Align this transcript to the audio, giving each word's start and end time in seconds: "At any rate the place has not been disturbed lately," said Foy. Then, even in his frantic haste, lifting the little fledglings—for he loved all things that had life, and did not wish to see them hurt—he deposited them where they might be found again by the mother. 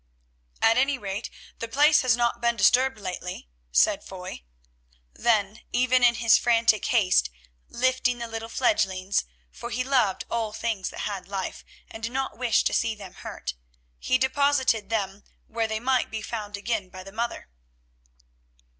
"At 0.63 0.77
any 0.77 0.97
rate 0.97 1.29
the 1.59 1.67
place 1.67 2.01
has 2.01 2.17
not 2.17 2.41
been 2.41 2.55
disturbed 2.55 2.97
lately," 2.97 3.47
said 3.71 4.03
Foy. 4.03 4.41
Then, 5.13 5.59
even 5.71 6.03
in 6.03 6.15
his 6.15 6.39
frantic 6.39 6.85
haste, 6.85 7.29
lifting 7.69 8.17
the 8.17 8.25
little 8.27 8.49
fledglings—for 8.49 9.69
he 9.69 9.83
loved 9.83 10.25
all 10.27 10.53
things 10.53 10.89
that 10.89 11.01
had 11.01 11.27
life, 11.27 11.63
and 11.87 12.01
did 12.01 12.11
not 12.13 12.35
wish 12.35 12.63
to 12.63 12.73
see 12.73 12.95
them 12.95 13.13
hurt—he 13.13 14.17
deposited 14.17 14.89
them 14.89 15.23
where 15.45 15.67
they 15.67 15.79
might 15.79 16.09
be 16.09 16.23
found 16.23 16.57
again 16.57 16.89
by 16.89 17.03
the 17.03 17.11
mother. 17.11 17.47